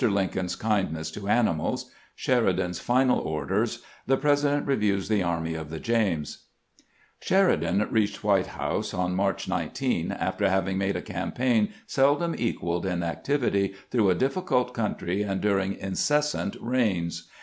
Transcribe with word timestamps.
LINCOLN'S 0.03 0.55
KIND 0.55 0.93
NESS 0.93 1.11
TO 1.11 1.27
ANIMALS— 1.27 1.91
SHERIDAN'S 2.15 2.79
FINAL 2.79 3.19
ORDERS— 3.19 3.83
THE 4.07 4.17
PRESIDENT 4.17 4.65
REVIEWS 4.65 5.09
THE 5.09 5.21
ARMY 5.21 5.53
OF 5.53 5.69
THE 5.69 5.79
JAMES 5.79 6.47
SHERIDAN 7.19 7.87
reached 7.91 8.23
White 8.23 8.47
House 8.47 8.95
on 8.95 9.13
March 9.13 9.47
19, 9.47 10.11
after 10.11 10.49
having 10.49 10.79
made 10.79 10.95
a 10.95 11.03
campaign 11.03 11.69
seldom 11.85 12.33
equaled 12.35 12.87
in 12.87 13.03
activity, 13.03 13.75
through 13.91 14.09
a 14.09 14.15
difficult 14.15 14.73
country 14.73 15.21
and 15.21 15.39
during 15.39 15.75
inces 15.75 16.23
sant 16.23 16.55
rains. 16.59 17.29